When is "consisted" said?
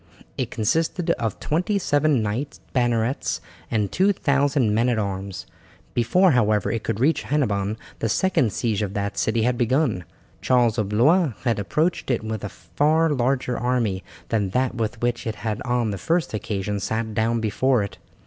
0.49-1.11